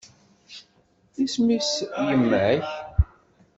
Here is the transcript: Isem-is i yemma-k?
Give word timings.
Isem-is 1.23 1.71
i 1.85 2.01
yemma-k? 2.07 2.61